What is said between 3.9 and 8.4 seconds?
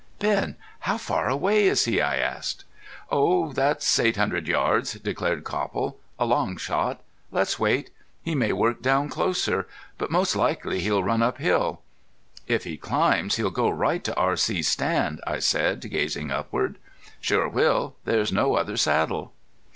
eight hundred yards," declared Copple. "A long shot. Let's wait. He